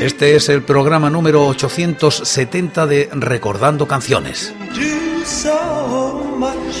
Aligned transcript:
Este 0.00 0.36
es 0.36 0.48
el 0.48 0.62
programa 0.62 1.08
número 1.08 1.46
870 1.46 2.86
de 2.86 3.08
Recordando 3.12 3.86
Canciones. 3.86 4.52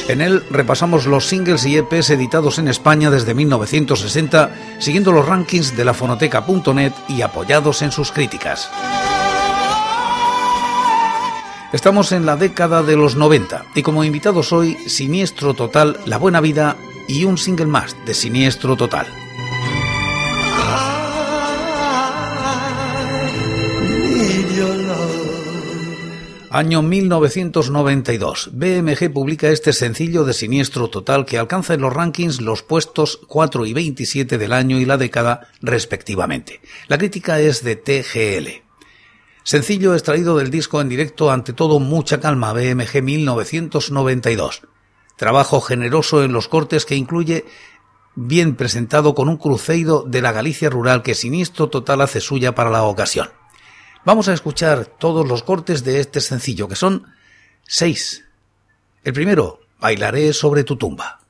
En 0.08 0.20
él 0.20 0.42
repasamos 0.50 1.06
los 1.06 1.26
singles 1.26 1.64
y 1.64 1.76
EPs 1.78 2.10
editados 2.10 2.58
en 2.58 2.68
España 2.68 3.10
desde 3.10 3.34
1960, 3.34 4.54
siguiendo 4.78 5.12
los 5.12 5.26
rankings 5.26 5.76
de 5.76 5.84
la 5.84 5.94
fonoteca.net 5.94 6.92
y 7.08 7.22
apoyados 7.22 7.82
en 7.82 7.92
sus 7.92 8.12
críticas. 8.12 8.70
Estamos 11.72 12.12
en 12.12 12.26
la 12.26 12.36
década 12.36 12.82
de 12.82 12.96
los 12.96 13.16
90 13.16 13.64
y 13.74 13.82
como 13.82 14.04
invitados 14.04 14.52
hoy 14.52 14.76
Siniestro 14.86 15.54
Total, 15.54 15.98
La 16.04 16.18
Buena 16.18 16.40
Vida 16.40 16.76
y 17.08 17.24
un 17.24 17.38
single 17.38 17.66
más 17.66 17.96
de 18.04 18.14
Siniestro 18.14 18.76
Total. 18.76 19.23
Año 26.54 26.82
1992. 26.82 28.50
BMG 28.52 29.12
publica 29.12 29.48
este 29.48 29.72
sencillo 29.72 30.22
de 30.22 30.32
siniestro 30.32 30.88
total 30.88 31.26
que 31.26 31.36
alcanza 31.36 31.74
en 31.74 31.80
los 31.80 31.92
rankings 31.92 32.40
los 32.40 32.62
puestos 32.62 33.18
4 33.26 33.66
y 33.66 33.72
27 33.72 34.38
del 34.38 34.52
año 34.52 34.78
y 34.78 34.84
la 34.84 34.96
década 34.96 35.48
respectivamente. 35.62 36.60
La 36.86 36.96
crítica 36.96 37.40
es 37.40 37.64
de 37.64 37.74
TGL. 37.74 38.62
Sencillo 39.42 39.94
extraído 39.94 40.36
del 40.36 40.52
disco 40.52 40.80
en 40.80 40.88
directo 40.88 41.32
ante 41.32 41.54
todo 41.54 41.80
mucha 41.80 42.20
calma 42.20 42.52
BMG 42.52 43.02
1992. 43.02 44.62
Trabajo 45.16 45.60
generoso 45.60 46.22
en 46.22 46.32
los 46.32 46.46
cortes 46.46 46.84
que 46.86 46.94
incluye 46.94 47.46
bien 48.14 48.54
presentado 48.54 49.16
con 49.16 49.28
un 49.28 49.38
cruceiro 49.38 50.04
de 50.06 50.22
la 50.22 50.30
Galicia 50.30 50.70
rural 50.70 51.02
que 51.02 51.16
Siniestro 51.16 51.68
Total 51.68 52.00
hace 52.00 52.20
suya 52.20 52.54
para 52.54 52.70
la 52.70 52.84
ocasión. 52.84 53.30
Vamos 54.04 54.28
a 54.28 54.34
escuchar 54.34 54.84
todos 54.84 55.26
los 55.26 55.42
cortes 55.42 55.82
de 55.82 55.98
este 55.98 56.20
sencillo, 56.20 56.68
que 56.68 56.76
son 56.76 57.06
seis. 57.62 58.24
El 59.02 59.14
primero, 59.14 59.60
Bailaré 59.80 60.34
sobre 60.34 60.62
tu 60.62 60.76
tumba. 60.76 61.23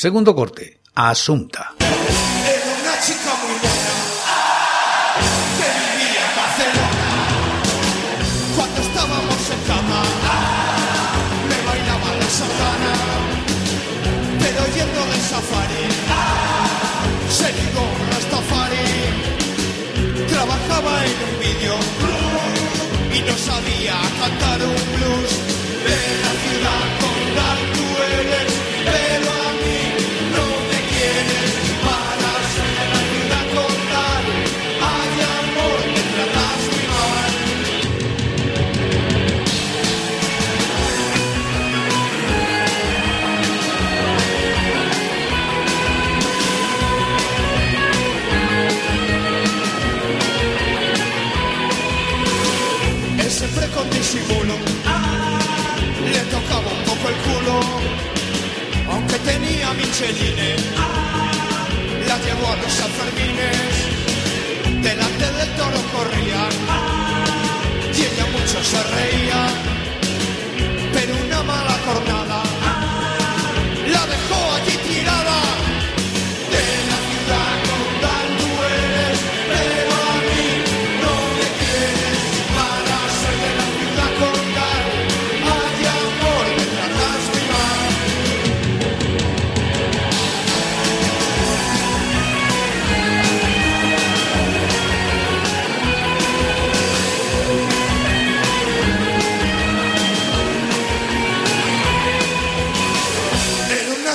Segundo 0.00 0.34
corte, 0.34 0.80
Asunta. 0.94 1.74
Era 1.78 2.68
una 2.80 2.94
chica 3.04 3.32
muy 3.42 3.56
buena, 3.60 3.94
que 5.58 5.68
vivía 5.76 6.22
en 6.24 6.34
Barcelona. 6.40 7.10
Cuando 8.56 8.80
estábamos 8.80 9.40
en 9.54 9.60
cama, 9.68 10.00
me 11.50 11.58
bailaba 11.68 12.10
la 12.16 12.28
sardana. 12.38 12.94
Pero 14.40 14.60
yendo 14.74 15.02
de 15.04 15.18
safari, 15.30 15.84
se 17.28 17.48
ligó 17.60 17.84
Rastafari. 18.10 18.88
Trabajaba 20.32 20.92
en 21.04 21.18
un 21.28 21.34
vídeo 21.44 21.76
y 23.12 23.20
no 23.28 23.36
sabía 23.36 23.96
cantar 24.18 24.60
un 24.62 24.80
blues 24.96 25.32
de 25.84 25.98
la 26.24 26.32
ciudad. 26.40 27.09
La 62.08 62.16
llevó 62.24 62.46
a 62.48 62.56
los 62.56 62.72
Sanfermines, 62.72 63.56
delante 64.82 65.30
del 65.30 65.50
toro 65.56 65.82
corría. 65.92 66.48
Y 67.94 68.00
ella 68.00 68.26
mucho 68.32 68.64
se 68.64 68.82
reía. 68.82 69.79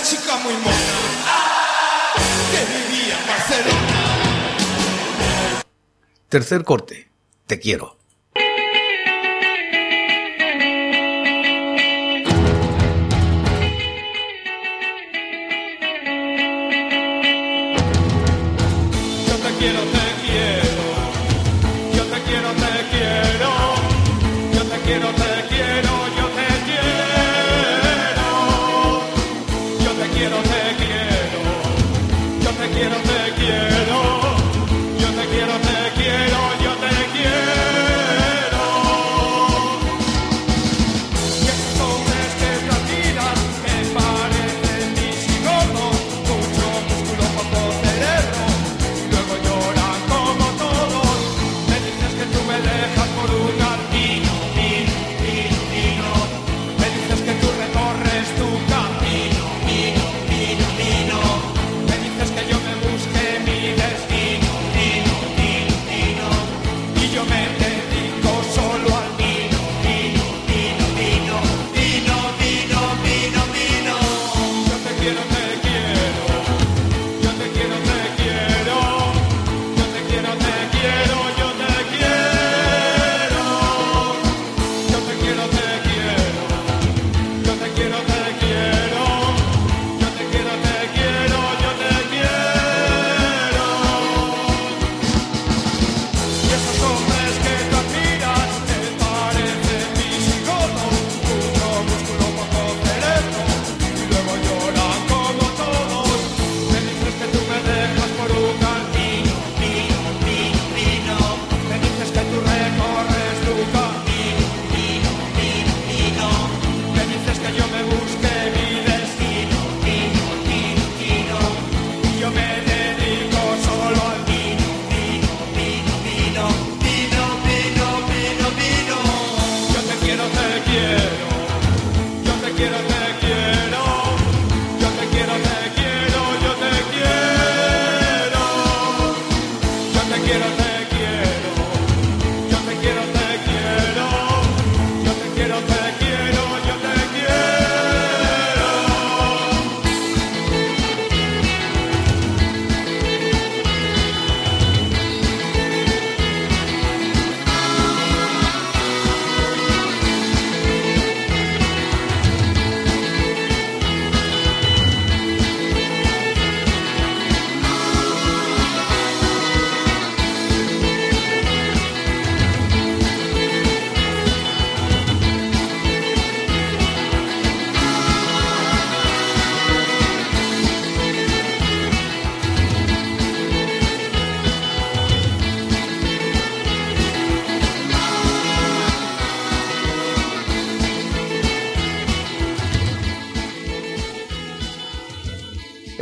chica 0.05 0.37
muy 0.37 0.53
mona 0.53 0.75
que 2.51 2.59
vivía 2.73 3.19
en 3.19 3.27
Barcelona. 3.27 3.87
Tercer 6.29 6.63
corte. 6.63 7.09
Te 7.47 7.59
quiero. 7.59 7.97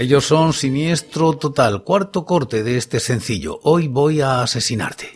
Ellos 0.04 0.26
son 0.26 0.52
Siniestro 0.52 1.32
Total, 1.38 1.86
cuarto 1.86 2.26
corte 2.26 2.62
de 2.62 2.76
este 2.76 3.00
sencillo. 3.00 3.62
Hoy 3.64 3.88
voy 3.88 4.20
a 4.20 4.42
asesinarte. 4.42 5.14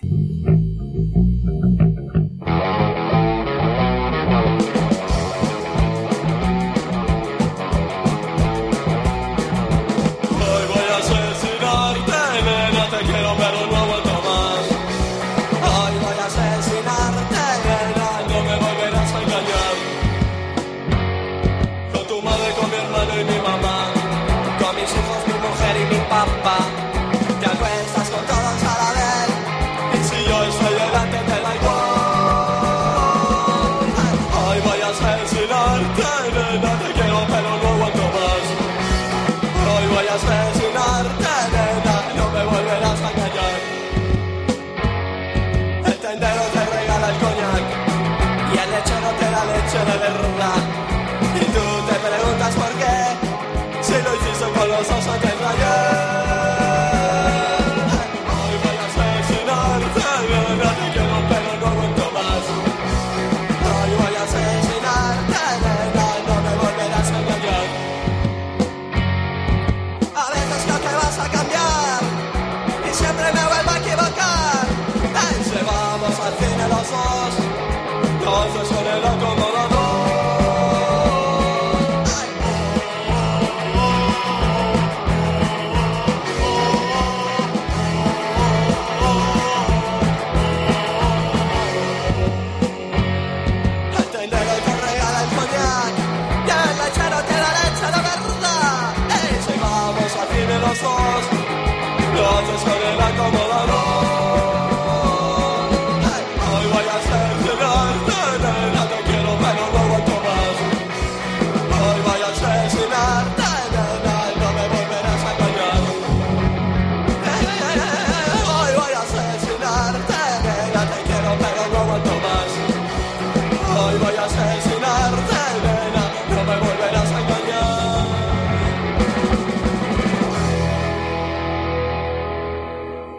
sur 78.68 78.84
les 78.84 79.00
locomotives. 79.02 79.77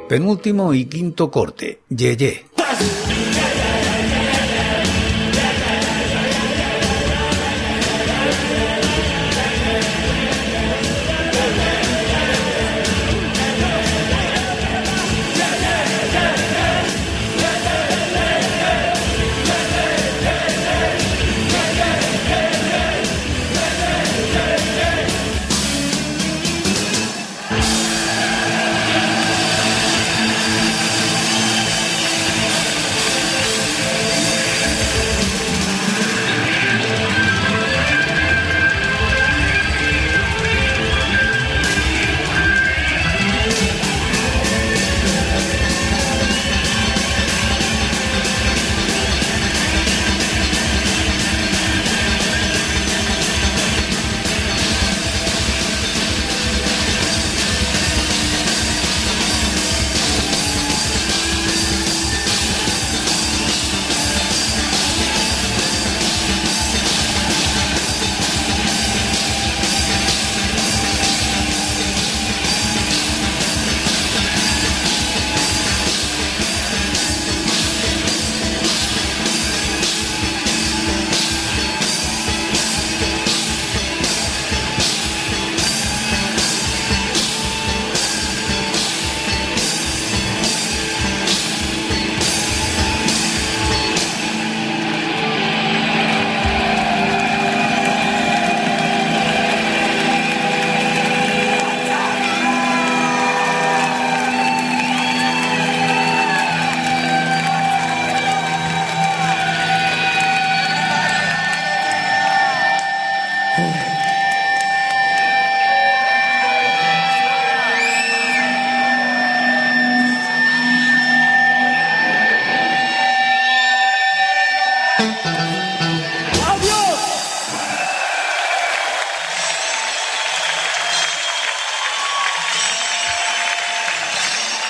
Penúltimo 0.08 0.72
y 0.72 0.86
quinto 0.86 1.30
corte. 1.30 1.80
Yeye. 1.90 2.16
Ye. 2.16 3.67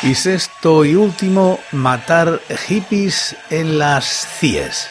Y 0.08 0.14
sexto 0.14 0.86
y 0.86 0.94
último, 0.94 1.60
matar 1.70 2.40
hippies 2.66 3.36
en 3.50 3.78
las 3.78 4.26
CIES. 4.38 4.88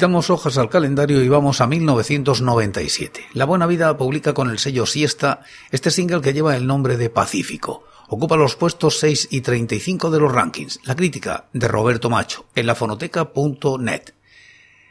Quitamos 0.00 0.30
hojas 0.30 0.56
al 0.56 0.70
calendario 0.70 1.22
y 1.22 1.28
vamos 1.28 1.60
a 1.60 1.66
1997. 1.66 3.20
La 3.34 3.44
Buena 3.44 3.66
Vida 3.66 3.98
publica 3.98 4.32
con 4.32 4.48
el 4.48 4.58
sello 4.58 4.86
Siesta 4.86 5.42
este 5.72 5.90
single 5.90 6.22
que 6.22 6.32
lleva 6.32 6.56
el 6.56 6.66
nombre 6.66 6.96
de 6.96 7.10
Pacífico. 7.10 7.84
Ocupa 8.08 8.38
los 8.38 8.56
puestos 8.56 8.98
6 8.98 9.28
y 9.30 9.42
35 9.42 10.10
de 10.10 10.18
los 10.18 10.32
rankings. 10.32 10.80
La 10.84 10.96
crítica 10.96 11.50
de 11.52 11.68
Roberto 11.68 12.08
Macho 12.08 12.46
en 12.54 12.64
la 12.64 12.74
fonoteca.net. 12.74 14.14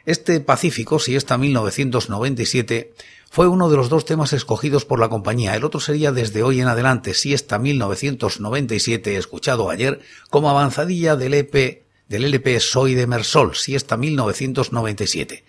Este 0.06 0.38
Pacífico, 0.38 1.00
Siesta 1.00 1.36
1997, 1.36 2.94
fue 3.32 3.48
uno 3.48 3.68
de 3.68 3.78
los 3.78 3.88
dos 3.88 4.04
temas 4.04 4.32
escogidos 4.32 4.84
por 4.84 5.00
la 5.00 5.08
compañía. 5.08 5.56
El 5.56 5.64
otro 5.64 5.80
sería 5.80 6.12
desde 6.12 6.44
hoy 6.44 6.60
en 6.60 6.68
adelante, 6.68 7.14
Siesta 7.14 7.58
1997, 7.58 9.16
escuchado 9.16 9.70
ayer 9.70 10.02
como 10.30 10.50
avanzadilla 10.50 11.16
del 11.16 11.34
EP 11.34 11.89
del 12.10 12.24
LP 12.24 12.58
Soy 12.58 12.94
de 12.94 13.06
Mersol, 13.06 13.54
Siesta 13.54 13.96
1997. 13.96 15.44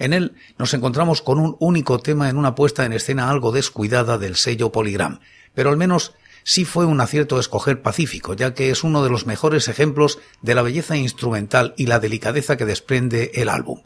En 0.00 0.12
él 0.12 0.34
nos 0.58 0.74
encontramos 0.74 1.22
con 1.22 1.38
un 1.38 1.56
único 1.60 2.00
tema 2.00 2.28
en 2.28 2.36
una 2.36 2.56
puesta 2.56 2.84
en 2.84 2.92
escena 2.92 3.30
algo 3.30 3.52
descuidada 3.52 4.18
del 4.18 4.34
sello 4.34 4.72
Polygram, 4.72 5.20
pero 5.54 5.70
al 5.70 5.76
menos 5.76 6.12
sí 6.42 6.64
fue 6.64 6.86
un 6.86 7.00
acierto 7.00 7.38
escoger 7.38 7.82
Pacífico, 7.82 8.34
ya 8.34 8.52
que 8.52 8.70
es 8.70 8.82
uno 8.82 9.04
de 9.04 9.10
los 9.10 9.26
mejores 9.26 9.68
ejemplos 9.68 10.18
de 10.42 10.56
la 10.56 10.62
belleza 10.62 10.96
instrumental 10.96 11.72
y 11.76 11.86
la 11.86 12.00
delicadeza 12.00 12.56
que 12.56 12.64
desprende 12.64 13.30
el 13.34 13.48
álbum. 13.48 13.82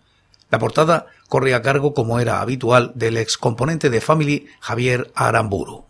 La 0.49 0.59
portada 0.59 1.09
corre 1.29 1.53
a 1.55 1.61
cargo, 1.61 1.93
como 1.93 2.19
era 2.19 2.41
habitual, 2.41 2.93
del 2.95 3.19
ex 3.19 3.37
componente 3.37 3.91
de 3.91 4.01
Family, 4.01 4.47
Javier 4.61 5.13
Aramburu. 5.15 5.85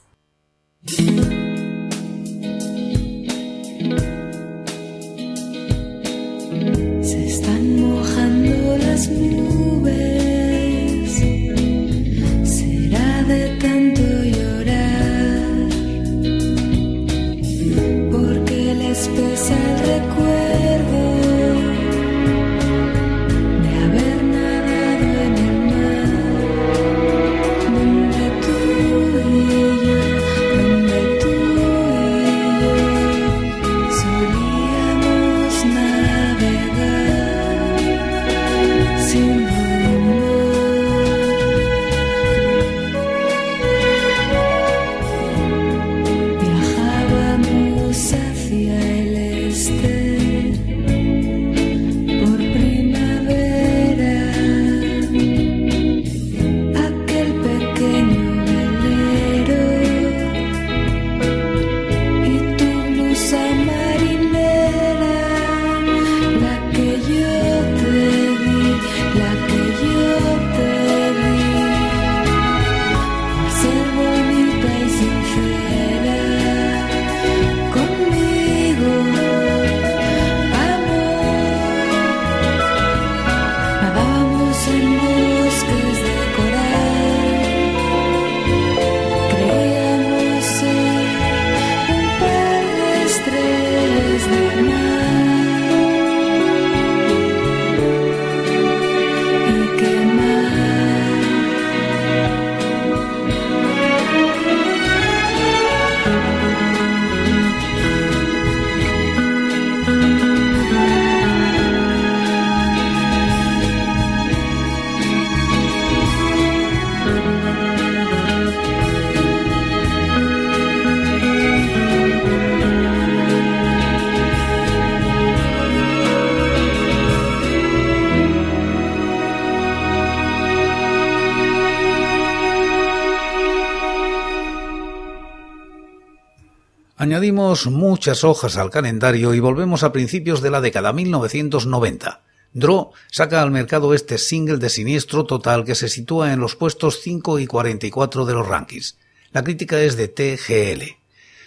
Añadimos 137.27 137.67
muchas 137.67 138.23
hojas 138.23 138.57
al 138.57 138.71
calendario 138.71 139.35
y 139.35 139.41
volvemos 139.41 139.83
a 139.83 139.91
principios 139.91 140.43
de 140.43 140.51
la 140.53 140.61
década 140.61 140.93
1990. 140.93 142.23
Draw 142.53 142.93
saca 143.11 143.43
al 143.43 143.51
mercado 143.51 143.95
este 143.95 144.17
single 144.17 144.59
de 144.59 144.71
siniestro 144.71 145.25
total 145.25 145.65
que 145.65 145.75
se 145.75 145.89
sitúa 145.89 146.33
en 146.33 146.39
los 146.39 146.55
puestos 146.55 147.01
5 147.03 147.41
y 147.41 147.49
44 147.49 148.27
de 148.27 148.33
los 148.33 148.47
rankings. 148.47 148.97
La 149.33 149.43
crítica 149.43 149.81
es 149.81 149.97
de 149.97 150.07
TGL. 150.07 150.99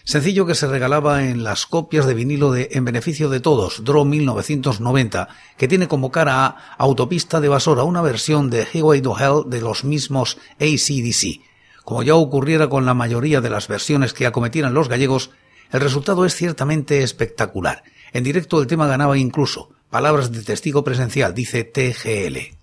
Sencillo 0.04 0.46
que 0.46 0.54
se 0.54 0.68
regalaba 0.68 1.24
en 1.24 1.46
las 1.46 1.65
copias 1.65 2.06
de 2.06 2.13
vinilo 2.13 2.52
de 2.52 2.68
En 2.74 2.84
beneficio 2.84 3.30
de 3.30 3.39
todos, 3.39 3.86
Draw 3.86 4.04
1990, 4.04 5.30
que 5.58 5.70
tiene 5.70 5.88
como 5.88 6.12
cara 6.12 6.46
a 6.46 6.76
Autopista 6.78 7.39
de 7.39 7.48
Basora, 7.48 7.84
una 7.84 8.02
versión 8.02 8.50
de 8.50 8.68
Highway 8.74 9.02
to 9.02 9.18
Hell 9.18 9.50
de 9.50 9.62
los 9.62 9.86
mismos 9.86 10.39
ACDC. 10.60 11.39
Como 11.86 12.04
ya 12.04 12.15
ocurriera 12.15 12.68
con 12.68 12.86
la 12.86 12.94
mayoría 12.94 13.39
de 13.39 13.50
las 13.50 13.70
versiones 13.70 14.12
que 14.12 14.26
acometieran 14.26 14.74
los 14.74 14.89
gallegos, 14.89 15.32
el 15.71 15.82
resultado 15.82 16.25
es 16.25 16.36
ciertamente 16.36 17.03
espectacular. 17.03 17.84
En 18.12 18.23
directo 18.23 18.60
el 18.62 18.67
tema 18.67 18.88
ganaba 18.88 19.17
incluso. 19.17 19.69
Palabras 19.89 20.32
de 20.32 20.43
testigo 20.43 20.84
presencial, 20.84 21.34
dice 21.34 21.63
TGL. 21.63 22.59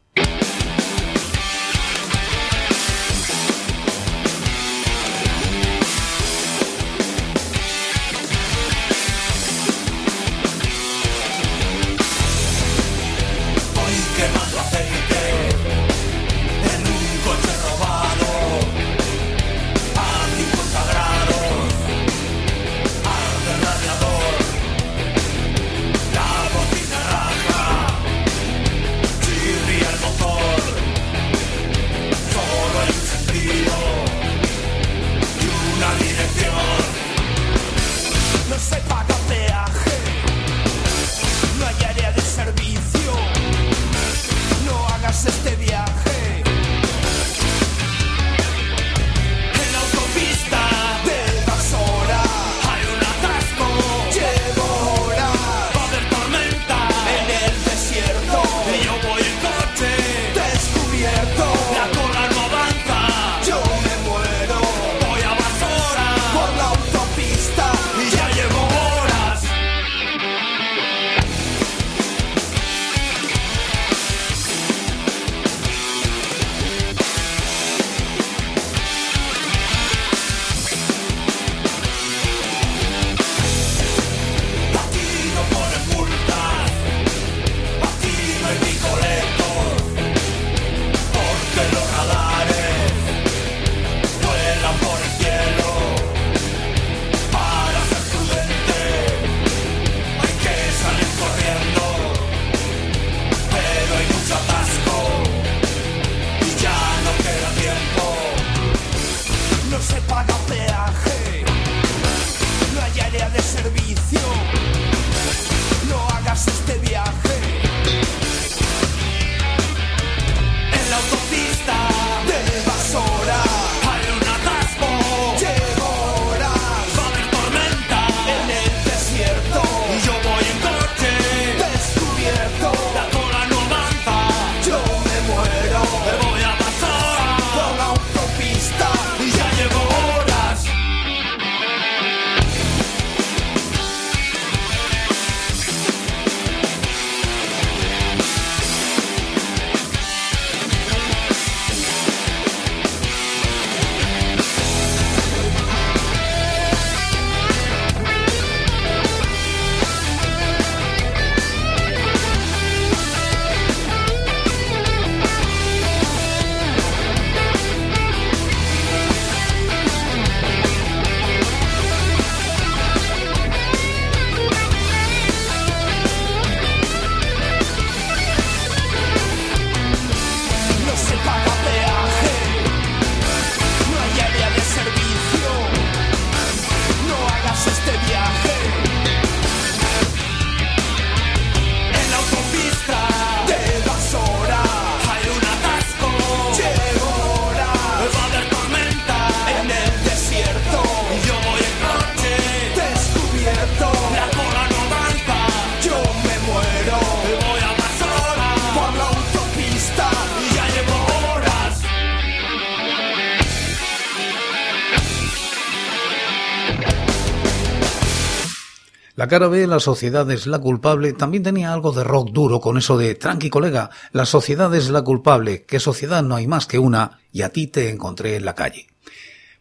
La 219.26 219.30
cara 219.30 219.48
B, 219.48 219.66
La 219.66 219.80
sociedad 219.80 220.30
es 220.30 220.46
la 220.46 220.60
culpable, 220.60 221.12
también 221.12 221.42
tenía 221.42 221.72
algo 221.72 221.90
de 221.90 222.04
rock 222.04 222.30
duro 222.30 222.60
con 222.60 222.78
eso 222.78 222.96
de 222.96 223.16
tranqui 223.16 223.50
colega, 223.50 223.90
la 224.12 224.24
sociedad 224.24 224.72
es 224.72 224.88
la 224.88 225.02
culpable, 225.02 225.64
que 225.64 225.80
sociedad 225.80 226.22
no 226.22 226.36
hay 226.36 226.46
más 226.46 226.68
que 226.68 226.78
una, 226.78 227.18
y 227.32 227.42
a 227.42 227.48
ti 227.48 227.66
te 227.66 227.90
encontré 227.90 228.36
en 228.36 228.44
la 228.44 228.54
calle. 228.54 228.86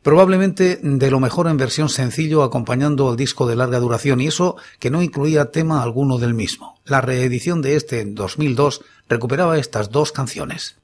Probablemente 0.04 0.78
de 0.84 1.10
lo 1.10 1.19
mejor 1.19 1.47
en 1.47 1.58
versión 1.58 1.89
sencillo 1.89 2.43
acompañando 2.43 3.10
al 3.10 3.17
disco 3.17 3.47
de 3.47 3.56
larga 3.56 3.80
duración 3.80 4.21
y 4.21 4.28
eso 4.28 4.56
que 4.78 4.91
no 4.91 5.01
incluía 5.01 5.49
tema 5.49 5.82
alguno 5.82 6.19
del 6.19 6.36
mismo. 6.36 6.80
La 6.86 7.01
reedición 7.01 7.63
de 7.63 7.75
este 7.75 8.01
en 8.01 8.13
2002 8.13 8.84
recuperaba 9.10 9.58
estas 9.58 9.89
dos 9.89 10.12
canciones. 10.12 10.78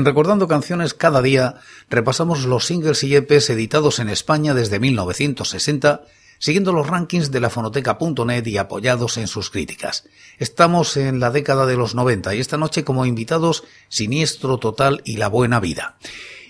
En 0.00 0.06
Recordando 0.06 0.48
Canciones 0.48 0.94
cada 0.94 1.20
día 1.20 1.56
repasamos 1.90 2.46
los 2.46 2.64
singles 2.64 3.04
y 3.04 3.14
EPs 3.14 3.50
editados 3.50 3.98
en 3.98 4.08
España 4.08 4.54
desde 4.54 4.80
1960, 4.80 6.04
siguiendo 6.38 6.72
los 6.72 6.86
rankings 6.86 7.30
de 7.30 7.38
la 7.38 7.50
fonoteca.net 7.50 8.46
y 8.46 8.56
apoyados 8.56 9.18
en 9.18 9.26
sus 9.28 9.50
críticas. 9.50 10.04
Estamos 10.38 10.96
en 10.96 11.20
la 11.20 11.30
década 11.30 11.66
de 11.66 11.76
los 11.76 11.94
90 11.94 12.34
y 12.34 12.40
esta 12.40 12.56
noche 12.56 12.82
como 12.82 13.04
invitados 13.04 13.64
Siniestro 13.90 14.56
Total 14.56 15.02
y 15.04 15.18
La 15.18 15.28
Buena 15.28 15.60
Vida. 15.60 15.98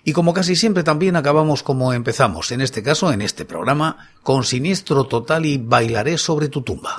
Y 0.04 0.12
como 0.12 0.32
casi 0.32 0.54
siempre 0.54 0.84
también 0.84 1.16
acabamos 1.16 1.64
como 1.64 1.92
empezamos, 1.92 2.52
en 2.52 2.60
este 2.60 2.84
caso, 2.84 3.12
en 3.12 3.20
este 3.20 3.44
programa, 3.44 4.10
con 4.22 4.44
Siniestro 4.44 5.06
Total 5.06 5.44
y 5.44 5.58
Bailaré 5.58 6.18
sobre 6.18 6.46
tu 6.46 6.62
tumba. 6.62 6.98